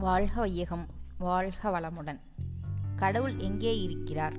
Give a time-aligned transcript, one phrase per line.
[0.00, 0.86] வாழ்க வையகம்
[1.18, 2.20] வாழ்க வளமுடன்.
[2.96, 4.36] கடவுள் எங்கே இருக்கிறார்?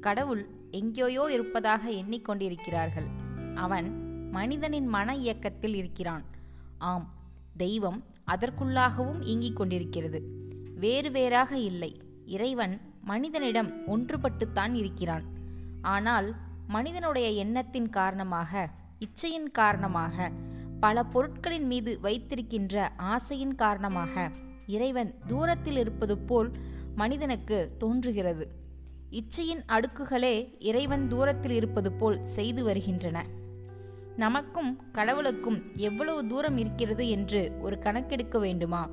[0.00, 3.06] கடவுள் எங்கேயோ இருப்பதாக எண்ணிக்கொண்டிருக்கிறார்கள்
[3.54, 3.88] அவன்
[4.30, 6.24] மனிதனின் மன இயக்கத்தில் இருக்கிறான்.
[6.78, 7.14] ஆம்
[7.56, 10.22] தெய்வம் அதற்குள்ளாகவும் இயங்கிக் கொண்டிருக்கிறது.
[10.74, 12.00] வேறு வேறாக இல்லை.
[12.24, 15.22] இறைவன் மனிதனிடம் ஒன்றுபட்டுத்தான் இருக்கிறான்.
[15.82, 16.34] ஆனால்
[16.66, 20.32] மனிதனுடைய எண்ணத்தின் காரணமாக இச்சையின் காரணமாக
[20.80, 24.30] பல பொருட்களின் மீது வைத்திருக்கின்ற ஆசையின் காரணமாக
[24.66, 26.50] இறைவன் தூரத்தில் இருப்பது போல்
[26.94, 28.48] மனிதனுக்கு தோன்றுகிறது.
[29.10, 33.26] இச்சையின் அடுக்குகளே இறைவன் தூரத்தில் இருப்பது போல் செய்து வருகின்றன.
[34.16, 38.90] நமக்கும் கடவுளுக்கும் எவ்வளவு தூரம் இருக்கிறது என்று ஒரு கணக்கெடுக்க வேண்டுமா?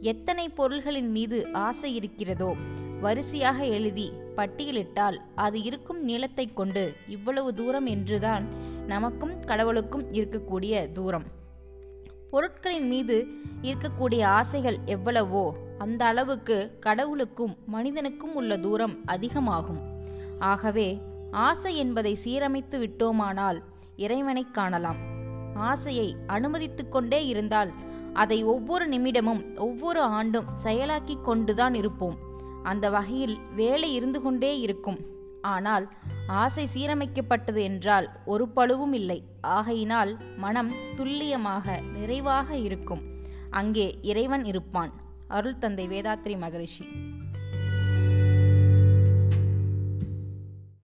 [0.00, 2.54] எத்தனை பொருள்களின் மீது ஆசை இருக்கிறதோ
[3.00, 8.44] வரிசையாக எழுதி பட்டியலிட்டால் அது இருக்கும் நீளத்தை கொண்டு இவ்வளவு தூரம் என்றுதான்
[8.86, 11.35] நமக்கும் கடவுளுக்கும் இருக்கக்கூடிய தூரம்.
[12.30, 13.16] பொருட்களின் மீது
[13.62, 19.80] இருக்கக்கூடிய ஆசைகள் எவ்வளவோ அந்த அளவுக்கு கடவுளுக்கும் மனிதனுக்கும் உள்ள தூரம் அதிகமாகும்.
[20.38, 23.58] ஆகவே ஆசை என்பதை சீரமைத்து விட்டோமானால்
[23.96, 24.96] இறைவனை காணலாம்.
[25.54, 27.72] ஆசையை அனுமதித்து கொண்டே இருந்தால்
[28.12, 32.16] அதை ஒவ்வொரு நிமிடமும் ஒவ்வொரு ஆண்டும் செயலாக்கி கொண்டுதான் இருப்போம்.
[32.62, 35.00] அந்த வகையில் வேலை இருந்து கொண்டே இருக்கும்.
[35.40, 35.92] ஆனால்
[36.26, 39.24] ஆசை சீரமைக்கப்பட்டது என்றால் ஒரு பழுவும் இல்லை.
[39.40, 43.02] ஆகையினால் மனம் துல்லியமாக நிறைவாக இருக்கும்.
[43.50, 44.92] அங்கே இறைவன் இருப்பான்.
[45.28, 46.88] அருள் தந்தை வேதாத்ரி மகரிஷி.